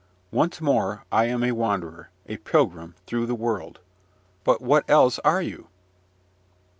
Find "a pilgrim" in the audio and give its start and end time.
2.25-2.95